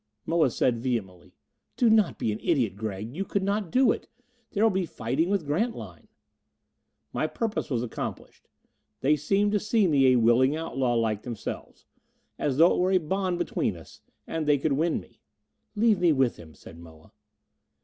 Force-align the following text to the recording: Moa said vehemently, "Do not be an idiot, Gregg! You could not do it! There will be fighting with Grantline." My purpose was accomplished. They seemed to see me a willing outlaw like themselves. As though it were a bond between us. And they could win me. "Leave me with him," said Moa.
Moa 0.25 0.49
said 0.49 0.79
vehemently, 0.79 1.35
"Do 1.77 1.87
not 1.87 2.17
be 2.17 2.31
an 2.31 2.39
idiot, 2.41 2.75
Gregg! 2.75 3.15
You 3.15 3.23
could 3.23 3.43
not 3.43 3.69
do 3.69 3.91
it! 3.91 4.07
There 4.49 4.63
will 4.63 4.71
be 4.71 4.87
fighting 4.87 5.29
with 5.29 5.45
Grantline." 5.45 6.07
My 7.13 7.27
purpose 7.27 7.69
was 7.69 7.83
accomplished. 7.83 8.47
They 9.01 9.15
seemed 9.15 9.51
to 9.51 9.59
see 9.59 9.85
me 9.87 10.07
a 10.07 10.15
willing 10.15 10.55
outlaw 10.55 10.95
like 10.95 11.21
themselves. 11.21 11.85
As 12.39 12.57
though 12.57 12.73
it 12.73 12.79
were 12.79 12.91
a 12.91 12.97
bond 12.97 13.37
between 13.37 13.77
us. 13.77 14.01
And 14.25 14.47
they 14.47 14.57
could 14.57 14.73
win 14.73 14.99
me. 14.99 15.19
"Leave 15.75 15.99
me 15.99 16.11
with 16.13 16.37
him," 16.37 16.55
said 16.55 16.79
Moa. 16.79 17.11